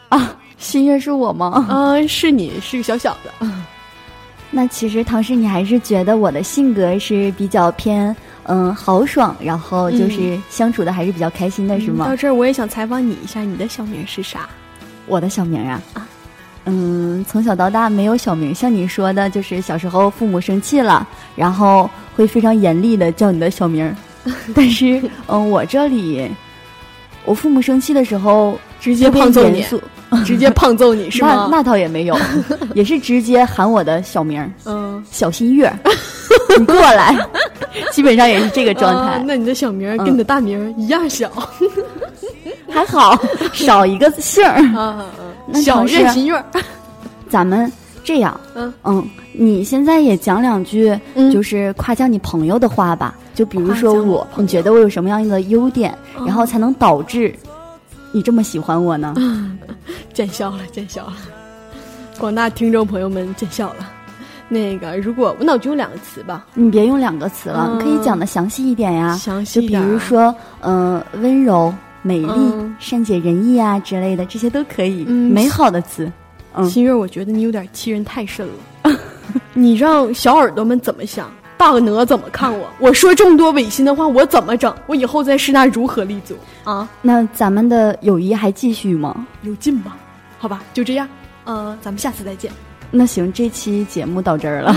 [0.08, 1.66] 啊，心月是我吗？
[1.68, 3.30] 嗯，是你是个小小子。
[4.54, 12.04] 那其实唐诗，你还是觉得我的性格是比较偏嗯豪爽，然后就是相处的还是比较开心的，是吗？
[12.04, 14.46] 到这儿我也想采访你一下，你的小名是啥？
[15.06, 16.06] 我的小名啊啊，
[16.66, 23.90] 嗯，从小到大没有小名，像你说的，就是小时候父母生气了，然后会非常严厉的叫你的小名，
[24.54, 26.30] 但是嗯，我这里
[27.24, 29.64] 我父母生气的时候 直接胖揍你。
[30.26, 31.48] 直接胖揍你是吗？
[31.50, 32.14] 那那倒也没有，
[32.74, 35.72] 也是直接喊我的小名儿，嗯，小新月，
[36.58, 37.16] 你过来，
[37.92, 39.22] 基本上也是这个状态。
[39.26, 41.30] 那你的小名跟你的大名一样小，
[42.68, 43.18] 还好
[43.54, 45.06] 少一个姓儿啊。
[45.54, 46.44] 小月新月，
[47.30, 47.72] 咱们
[48.04, 49.02] 这样，嗯嗯，
[49.32, 50.94] 你现在也讲两句，
[51.32, 53.14] 就是夸奖你朋友的话吧。
[53.34, 57.34] 就比如说我，你觉得我有什么样的优点，然后才能导致？
[58.12, 59.14] 你这么喜欢我呢？
[60.12, 61.16] 见笑了，见笑了！
[62.18, 63.90] 广大听众朋友们见笑了。
[64.48, 69.16] 那个，如果那我就用两个词吧，你别用两个词了，你可以讲的详细一点呀。
[69.16, 75.06] 详细就比如说，嗯，温柔，美丽、嗯善解人意啊之类的，这些都可以。
[75.08, 76.12] 嗯美好的词，
[76.54, 78.92] 嗯新月，我觉得你有点欺人太甚了。
[79.54, 81.30] 你让小耳朵们怎么想？
[81.62, 82.68] 大鹅怎么看我？
[82.80, 84.74] 我说这么多违心的话，我怎么整？
[84.88, 86.34] 我以后在师大如何立足
[86.64, 86.88] 啊？
[87.00, 89.24] 那咱们的友谊还继续吗？
[89.42, 89.96] 有劲吧？
[90.40, 91.08] 好吧，就这样。
[91.44, 92.50] 呃，咱们下次再见。
[92.90, 94.74] 那行，这期节目到这儿了。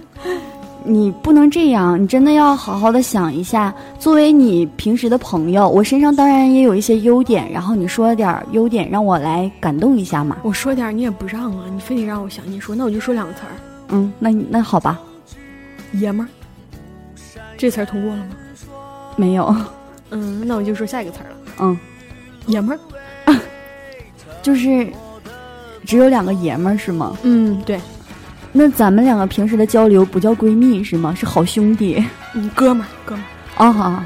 [0.84, 3.74] 你不能这样，你真的要好好的想一下。
[3.98, 10.36] 作为你平时的朋友，我身上当然也有一些优点，然后你说点优点，让我来感动一下嘛。
[10.42, 13.56] 我说点你也不让啊，你非得让我想你说，那我就说两个词儿，
[13.88, 15.00] 嗯，那你那好吧，
[15.92, 16.28] 爷们儿。
[17.56, 18.36] 这词儿通过了吗？
[19.16, 19.54] 没有，
[20.10, 21.78] 嗯，那我就说下一个词儿了，嗯，
[22.46, 22.80] 爷们儿。
[24.42, 24.86] 就是
[25.84, 27.16] 只有两个爷们儿是吗？
[27.22, 27.80] 嗯，对，
[28.52, 31.14] 那咱们两个平时的交流不叫闺蜜是吗？
[31.14, 32.04] 是好兄弟。
[32.34, 33.66] 嗯，哥们儿，哥们儿。
[33.66, 33.90] 哦，好。
[33.90, 34.02] 那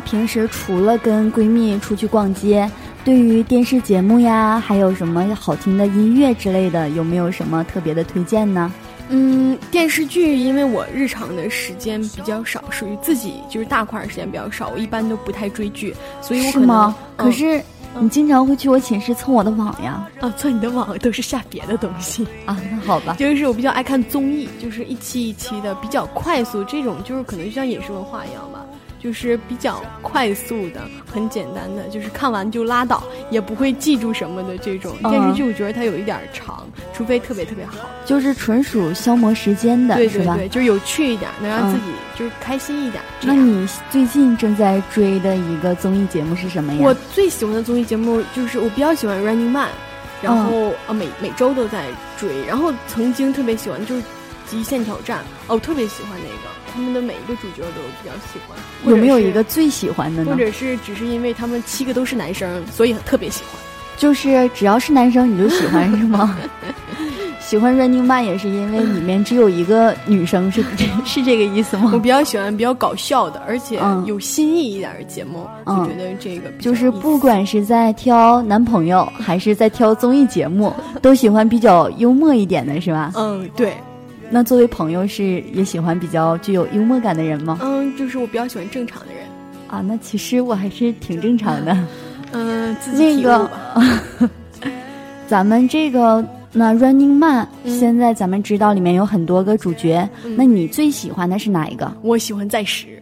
[0.00, 2.70] 平时除了跟闺蜜出去逛街，
[3.04, 8.72] 对于电视节目呀，还有什么好听的音乐之类的，有没有什么特别的推荐呢？
[9.08, 16.96] 嗯，电视剧，因为我日常的时间比较少，属于自己就是大块儿时间比较少，我一般都不太追剧，所以我可能是吗？
[17.16, 17.60] 嗯可是
[17.98, 20.06] 你经常会去我寝室蹭我的网呀？
[20.20, 22.24] 啊，蹭你的网都是下别的东西。
[22.46, 23.16] 啊，那好吧。
[23.18, 28.64] 就是我比较爱看综艺，就是一期一期的，比较快速，这种就是可能就像饮食文化一样吧，
[29.02, 35.42] 就是比较快速的、很简单的，就是看完就拉倒，也不会记住什么的这种嗯电视剧。
[35.42, 37.78] 我觉得它有一点长，除非特别特别好。
[38.04, 40.34] 就是纯属消磨时间的，是吧？
[40.34, 43.02] 对对对，就是有趣一点，能让嗯自己就是开心一点。
[43.22, 46.80] 那你最近正在追的一个综艺节目是什么呀？
[46.82, 49.68] 我最喜欢的综艺节目就是我比较喜欢 Running Man，
[50.20, 51.86] 然后、嗯呃每每周都在
[52.18, 54.02] 追，然后曾经特别喜欢就是
[54.46, 58.58] 极限挑战，哦，我特别喜欢那个，他们的每一个主角都比较喜欢。
[58.86, 60.38] 有没有一个最喜欢的呢或？
[60.38, 63.60] 者是只是因为他们七个都是男生，所以特别喜欢。
[63.96, 66.34] 就是只要是男生你就喜欢 是吗？
[67.40, 70.64] 喜欢 Running Man 也是因为里面只有一个女生，是
[71.04, 71.98] 是这个意思吗我？
[71.98, 83.12] 比较喜欢比较搞笑的，而且嗯有新意一点的节目，嗯就觉得这个就是不管是在挑男朋友还是在挑综艺节目，都喜欢比较幽默一点的是吧？
[83.16, 83.74] 嗯对
[84.30, 87.58] 那作为朋友是也喜欢比较具有幽默感的人吗？
[87.62, 89.24] 嗯，就是我比较喜欢正常的人，
[89.66, 91.76] 啊，那其实我还是挺正常的。
[92.32, 93.50] 嗯，自己那个。
[95.26, 101.92] 咱们这个那 Running Man，、嗯现在咱们知道里面有很多个主角，嗯那你最喜欢的是哪一个？
[102.02, 103.00] 我喜欢在时。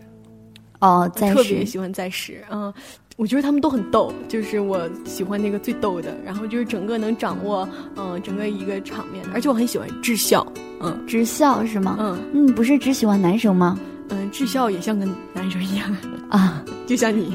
[0.80, 2.72] 哦，在特别喜欢在时，嗯，
[3.18, 10.46] 我觉得他们都很逗，就是我喜欢那个最逗的，然后就是整个能掌握，嗯，整个一个场面，而且我很喜欢智孝，
[10.80, 10.96] 嗯。
[11.04, 11.96] 智孝是吗？
[11.98, 12.16] 嗯。
[12.32, 13.76] 嗯，你不是只喜欢男生吗？
[14.10, 15.96] 嗯，智孝也像个男生一样，
[16.30, 17.34] 啊，就像你，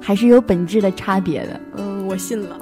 [0.00, 1.60] 还是有本质的差别的。
[1.76, 2.58] 嗯，我信了，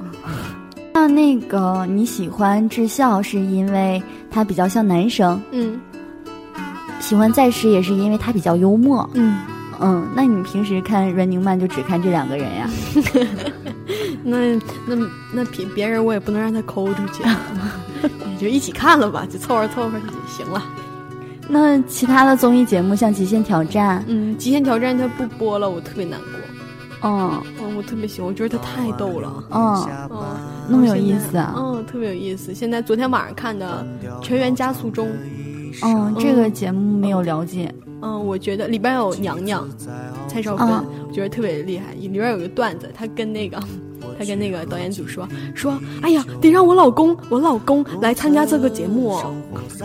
[0.92, 5.80] 那那个你喜欢智孝是因为他比较像男生，嗯。
[7.00, 9.08] 喜欢在时也是因为他比较幽默。
[9.14, 9.38] 嗯，
[9.82, 12.70] 嗯，那你平时看 Running Man 就只看这两个人呀？
[14.24, 14.54] 那
[14.86, 14.96] 那
[15.32, 17.22] 那别别人我也不能让他抠出去，
[18.30, 20.62] 也就一起看了吧，就凑合凑合就行了。
[21.48, 26.28] 那其他的综艺节目像《极限挑战》，嗯，极限挑战它不播了，我特别难过。
[27.04, 29.44] 嗯嗯，我特别喜欢，我觉得他太逗了。
[29.50, 30.18] 嗯，嗯，
[30.68, 31.52] 那么有意思啊。
[31.58, 32.54] 嗯，特别有意思。
[32.54, 33.84] 现在昨天晚上看的
[34.22, 35.08] 《全员加速中》，
[35.82, 37.72] 嗯，这个节目没有了解。
[38.02, 39.68] 嗯，我觉得里边有娘娘
[40.28, 41.94] 蔡少芬，啊我觉得特别厉害。
[41.94, 43.58] 里边有个段子，她跟那个
[44.18, 49.32] 他跟那个导演组说说，哎呀，得让我老公我老公来参加这个节目哦，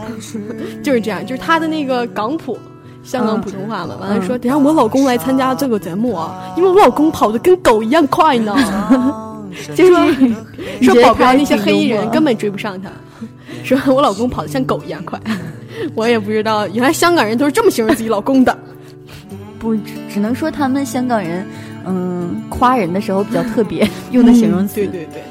[0.84, 2.58] 就是这样，就是他的那个港普。
[3.04, 8.54] 香港嗯普通话嘛，完了说得让我老公来参加这个节目啊，因为我老公跑得跟狗一样快呢。
[9.74, 10.06] 就说
[10.82, 12.92] 说保镖那些黑衣人根本追不上他，
[13.64, 15.18] 说我老公跑得像狗一样快，
[15.96, 18.58] 我也不知道，原来香港人都是这么形容自己老公的。
[19.60, 21.46] 不只只能说他们香港人，
[21.86, 24.76] 嗯，夸人的时候比较特别，用的形容词。
[24.76, 25.24] 对对对，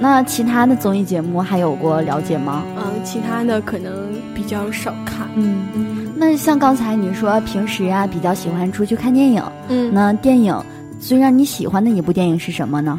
[0.00, 2.64] 那其他的综艺节目还有过了解吗？
[2.76, 3.92] 嗯、其他的可能
[4.34, 5.28] 比较少看。
[5.34, 10.58] 嗯，那像刚才你说平时啊比较喜欢出去看电影，嗯，那电影
[10.98, 12.98] 最让你喜欢的一部电影是什么呢？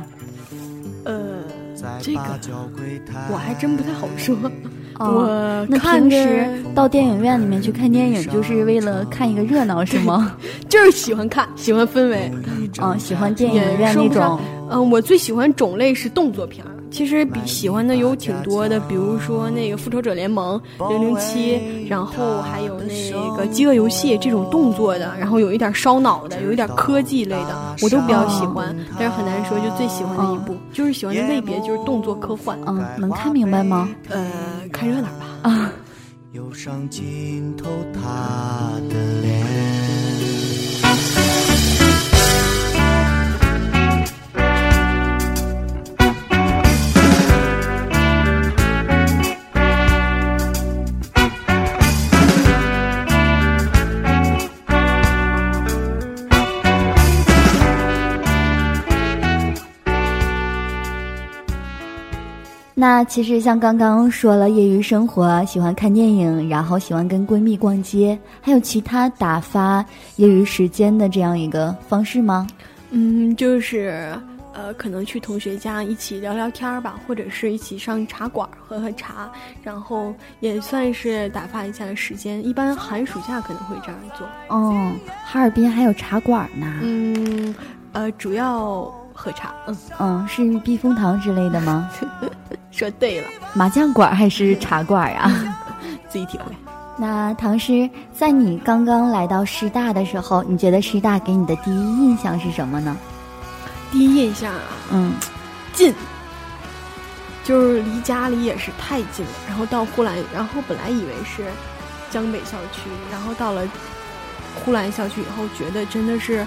[1.05, 1.15] 呃，
[1.99, 2.21] 这个
[3.31, 4.35] 我还真不太好说。
[4.97, 10.35] 哦，我那平时到电影院里面去看电影，就是为了看一个热闹是吗？
[10.69, 12.31] 就是喜欢看，喜欢氛围。
[12.81, 14.39] 嗯，喜欢电影院那种
[14.69, 16.71] 嗯，我最喜欢种类是动作片儿。
[16.95, 20.57] 其实比喜欢的有挺多的，比如说那个《复仇者联盟》
[20.89, 28.73] 零零七，然后还有那个《饥饿游戏》这种动作的，然后有一点烧脑的，有一点科技类的，我都比较喜欢。
[28.97, 32.57] 但是很难说，就最喜欢的一部，就是喜欢的类别就是动作科幻。
[32.65, 33.89] 嗯，能看明白吗？
[34.07, 34.31] 呃，
[34.71, 35.25] 看热闹吧。
[35.41, 35.73] 啊。
[36.31, 39.84] 忧伤尽头，他的脸。
[62.77, 69.83] 那其实像刚刚说了，业余生活喜欢看电影，然后喜欢跟闺蜜逛街，还有其他打发
[70.17, 72.45] 业余时间的这样一个方式吗？
[72.91, 74.13] 嗯，就是
[74.53, 79.31] 呃，可能去同学家一起聊聊天儿吧，或者是一起上茶馆喝喝茶，
[79.63, 82.45] 然后也算是打发一下时间。
[82.45, 84.27] 一般寒暑假可能会这样做。
[84.49, 84.91] 哦，
[85.25, 86.67] 哈尔滨还有茶馆呢。
[86.81, 87.55] 嗯，
[87.93, 88.93] 呃，主要。
[89.15, 91.89] 喝茶，嗯嗯，是避风塘之类的吗？
[92.69, 95.31] 说对了，麻将馆还是茶馆啊？
[96.09, 96.45] 自己体会。
[96.97, 102.95] 那唐诗，在你刚刚来到师大的时候，你觉得师大给你的第一印象是什么呢？
[103.91, 104.61] 第一印象啊，
[104.91, 105.13] 嗯，
[105.73, 105.93] 近，
[107.43, 109.31] 就是离家里也是太近了。
[109.47, 111.45] 然后到呼兰，然后本来以为是
[112.09, 113.65] 江北校区，然后到了
[114.63, 116.45] 呼兰校区以后，觉得真的是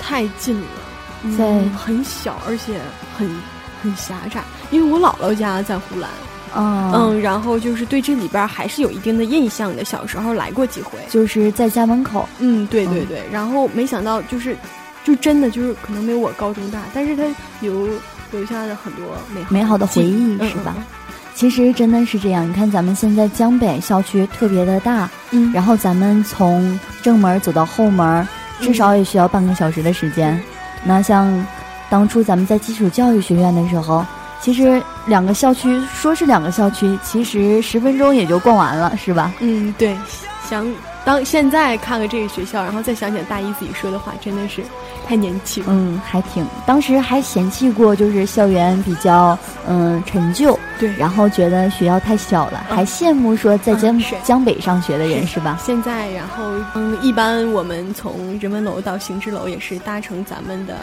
[0.00, 0.66] 太近了。
[1.36, 2.80] 在很小，而且
[3.16, 3.28] 很
[3.82, 4.42] 很狭窄。
[4.70, 6.08] 因为我姥姥家在湖南，
[6.54, 9.84] 嗯嗯，然后就是对这里边还是有一定的印象的。
[9.84, 12.28] 小时候来过几回，就是在家门口。
[12.38, 13.22] 嗯，对对对。
[13.32, 14.56] 然后没想到，就是
[15.04, 17.22] 就真的就是可能没有我高中大，但是它
[17.60, 17.88] 留
[18.30, 19.04] 留下了很多
[19.34, 20.74] 美美好的回忆，是吧？
[21.34, 22.48] 其实真的是这样。
[22.48, 28.26] 你看，咱们现在江北校区特别的大，嗯，然后咱们从正门走到后门，
[28.60, 30.42] 至少也需要半个小时的时间。
[30.88, 31.46] 那像
[31.90, 34.02] 当初咱们在基础教育学院的时候，
[34.40, 39.30] 其实两个校区说是两个校区，其实十分钟也就逛完了，是吧？
[39.40, 39.94] 嗯，对。
[40.48, 40.66] 想
[41.04, 44.62] 当现在看看这个学校，然后再想想大一自己说的话，真的是
[45.06, 45.62] 太年轻。
[45.66, 46.46] 嗯，还挺。
[46.64, 50.58] 当时还嫌弃过，就是校园比较嗯陈旧。
[50.78, 50.94] 对。
[50.96, 55.58] 然后觉得学校太小了，还羡慕说在江江北上学的人，是吧？
[55.60, 60.76] 现在，然后嗯，一般我们从人文楼到行知楼也是搭乘咱们的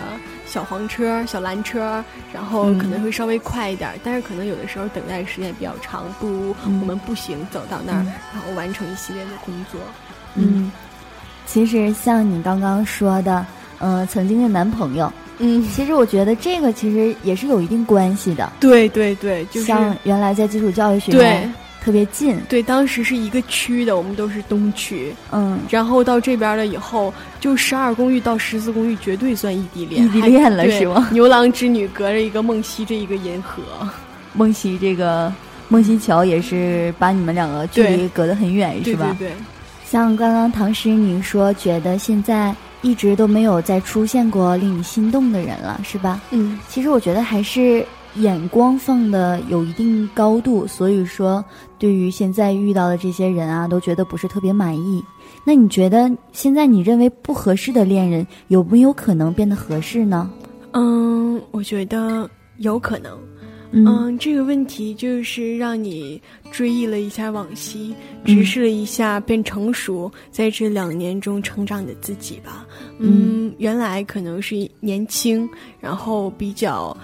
[0.45, 9.79] 小黄车、小蓝车，然后可能会稍微快一点，但是可能有的时候等待的时间比较长，不如我们步行走到那儿，然后完成一系列的工作。
[10.35, 10.71] 嗯，
[11.45, 13.45] 其实像你刚刚说的，
[13.79, 18.51] 嗯，曾经的男朋友，嗯，其实我觉得这个其实也是有一定关系的。
[18.59, 31.07] 对对对，就像原来在基础教育学院特别近，对，当时是一个区的，我们都是东区，嗯，然后到这边了以后，就十二公寓到十四公寓绝对算异地恋，异地恋了是吗？
[31.11, 33.61] 牛郎织女隔着一个梦溪这一个银河，
[34.33, 35.31] 梦溪这个
[35.67, 39.15] 梦溪桥也是把你们两个距离隔得很远，是吧？
[39.19, 39.35] 对对。
[39.87, 42.55] 像刚刚唐诗你说，觉得现在
[42.85, 46.21] 一直都没有再出现过令你心动的人了，是吧？
[46.29, 47.83] 嗯，其实我觉得还是
[48.17, 51.43] 眼光放的有一定高度，所以说
[51.79, 55.03] 对于现在遇到的这些人啊，都觉得不是特别满意。
[55.43, 60.29] 那你觉得现在你认为不合适的恋人，有没有可能变得合适呢？
[60.73, 63.17] 嗯，我觉得有可能。
[63.71, 67.93] 嗯，这个问题就是让你追忆了一下往昔，
[68.23, 72.65] 直视了一下变成熟在这两年中成长的自己吧。
[72.99, 75.49] 嗯，原来可能是年轻，
[75.79, 76.95] 然后比较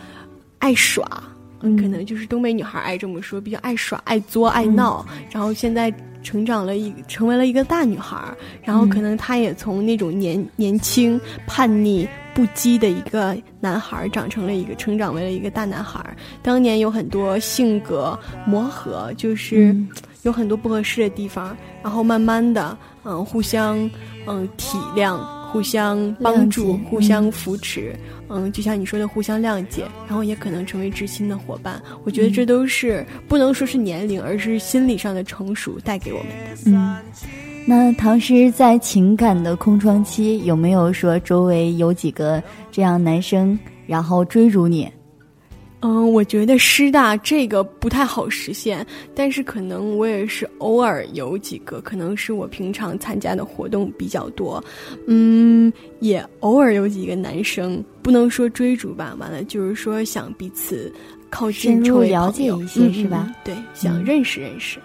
[0.60, 1.06] 爱耍，
[1.60, 5.06] 嗯可能就是东北女孩爱这么说，比较爱耍、爱作、爱闹。
[5.30, 5.94] 然后现在
[6.24, 8.24] 成长了一，成为了一个大女孩，
[8.64, 12.08] 然后可能她也从那种年年轻叛逆。
[12.34, 16.04] 不羁的一个男孩长成了一个，成长为了一个大男孩。
[16.42, 19.76] 当年有很多性格磨合，就是
[20.24, 23.78] 有很多不合适的地方，然后慢慢的，嗯，互相
[24.28, 25.18] 嗯体谅，
[25.52, 27.96] 互相帮助，互相扶持，
[28.30, 31.82] 嗯，就像你说的，互相谅解，然后也可能成为知心的伙伴。
[32.04, 36.72] 我觉得这都是不能说是年龄，而是心理上的成熟带给我们的。
[36.72, 36.96] 嗯。
[37.66, 42.42] 那唐诗在情感的空窗期有没有说周围有几个
[42.72, 44.92] 这样男生，然后追逐你？
[45.84, 48.86] 嗯，我觉得师大这个不太好实现，
[49.16, 54.64] 但是可能我也是偶尔有几个，可能是我平常参加的活动比较多。
[55.08, 60.92] 嗯，也偶尔有几个男生，不能说追逐吧，完了就是说想彼此
[61.30, 63.32] 靠近、深入了解一些，是吧？
[63.44, 64.78] 对，想认识认识。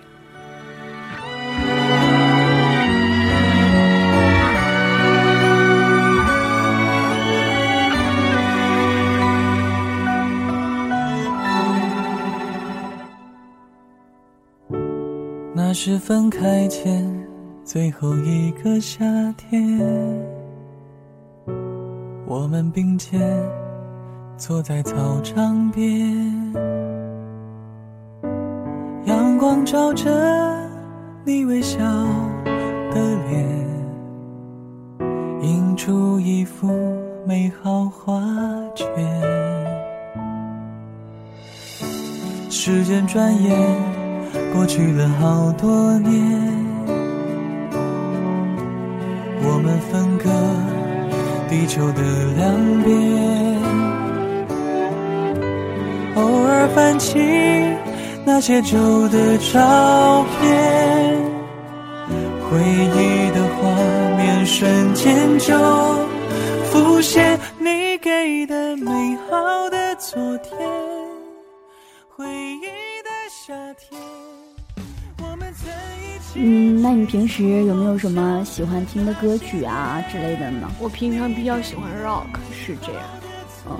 [15.68, 17.04] 那是分开前
[17.64, 19.04] 最后一个夏
[19.36, 19.80] 天，
[22.24, 23.20] 我们并肩
[24.36, 26.54] 坐在操场边，
[29.06, 30.08] 阳光照着
[31.24, 31.80] 你微笑
[32.92, 33.66] 的脸，
[35.42, 36.68] 映出一幅
[37.26, 38.22] 美好画
[38.76, 38.86] 卷。
[42.48, 43.95] 时间转眼。
[44.56, 46.10] 过去了好多年，
[49.42, 50.30] 我们分隔
[51.50, 52.02] 地球的
[52.36, 52.90] 两边，
[56.14, 57.18] 偶尔翻起
[58.24, 58.78] 那些旧
[59.10, 60.48] 的照片，
[62.48, 63.68] 回忆的画
[64.16, 65.54] 面瞬间就
[66.64, 68.90] 浮现，你给的美
[69.28, 70.56] 好的昨天，
[72.08, 72.85] 回忆
[76.38, 80.70] 嗯，那你平时有没有什么喜欢听的歌曲啊之类的呢？
[80.78, 83.02] 我平常比较喜欢 rock，是这样。
[83.68, 83.76] 嗯，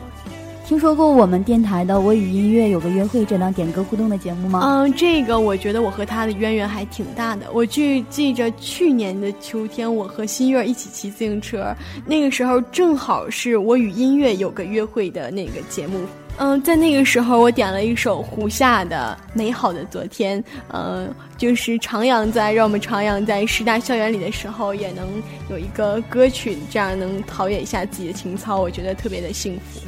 [0.67, 4.61] 听说过我们电台的《我与音乐有个约会》这档点歌互动的节目吗？
[4.65, 7.47] 嗯，这个我觉得我和他的渊源还挺大的。
[7.53, 11.75] 我记记着去年的秋天，我和新月一起骑自行车，
[12.07, 16.01] 那个时候正好是我与音乐有个约会的那个节目。
[16.39, 20.43] 嗯，在那个时候，我点了一首胡夏的《美好的昨天》。
[20.69, 21.09] 呃，
[21.39, 25.07] 就是徜徉在让我们徜徉在师大校园里的时候，也能
[25.49, 29.81] 有一个歌曲，这样能陶冶一下自己的情操，我觉得特别的幸福。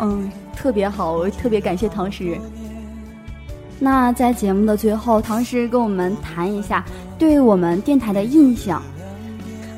[0.00, 2.36] 嗯，特别好，我特别感谢唐诗。
[3.78, 6.84] 那在节目的最后，唐诗跟我们谈一下
[7.16, 8.82] 对我们电台的印象。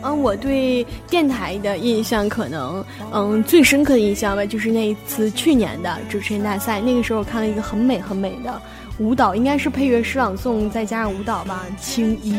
[0.02, 6.80] 嗯，我对电台的印象可能，嗯，最深刻的印象吧，就是那一次去年的主持人大赛。
[6.80, 8.60] 那个时候我看了一个很美很美的
[8.98, 12.32] 舞蹈，应该是配乐诗朗诵再加上舞蹈吧，《青衣》。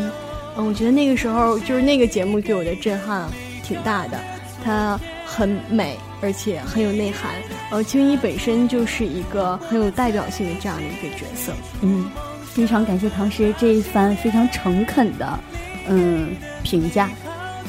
[0.58, 3.30] 嗯，我觉得那个时候就是那个节目给我的震撼
[3.64, 4.20] 挺大的，
[4.64, 7.32] 它很美，而且很有内涵。
[7.70, 11.54] 呃，青衣本身就是一个很有代表性的这样的一个角色。
[11.82, 12.12] 嗯，
[12.44, 15.40] 非常感谢唐诗这一番非常诚恳的
[15.88, 17.10] 嗯评价。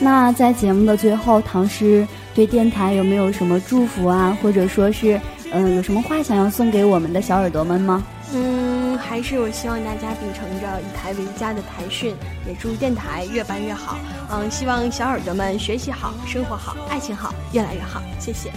[0.03, 5.21] 那在节目的最后，唐诗对电台有没有什么祝福啊，或者说是，
[5.53, 8.03] 嗯，有什么话想要送给我们的小耳朵们吗？
[8.35, 12.17] 嗯，还是我希望大家秉承着以台为家的台训，
[12.49, 13.97] 也祝电台越办越好。
[14.33, 18.03] 嗯，希望小耳朵们学习好，生活好，爱情好，越来越好。
[18.19, 18.51] 谢谢，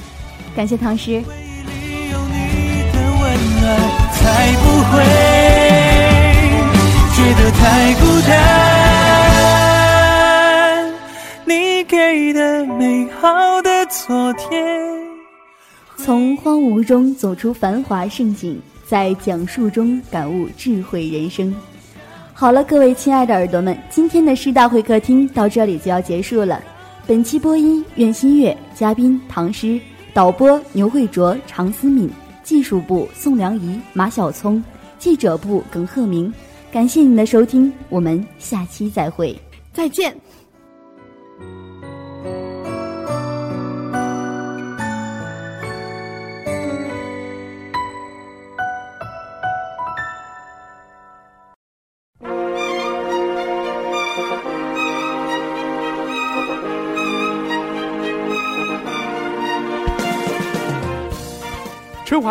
[0.55, 1.23] 感谢唐诗。
[4.13, 5.03] 才不会
[7.13, 8.84] 觉得太孤单。
[11.47, 14.83] 你给的美好的昨天。
[15.95, 21.53] 从荒芜中走出繁华盛景，在讲述中感悟智慧人生。
[22.33, 26.59] 好了，各位亲爱的耳朵们，今天的师大会客厅到这里就要结束了。
[27.05, 29.79] 本期播音：苑新月，嘉宾唐诗，
[30.15, 32.09] 导播牛慧卓、常思敏，
[32.43, 34.61] 技术部宋良仪、马小聪，
[34.97, 36.33] 记者部耿鹤鸣。
[36.71, 39.39] 感谢您的收听，我们下期再会，
[39.71, 40.11] 再见。